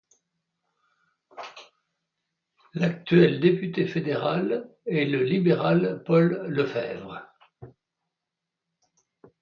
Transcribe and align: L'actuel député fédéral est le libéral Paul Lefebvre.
L'actuel 2.73 3.39
député 3.39 3.85
fédéral 3.85 4.67
est 4.87 5.05
le 5.05 5.23
libéral 5.23 6.01
Paul 6.03 6.47
Lefebvre. 6.47 7.21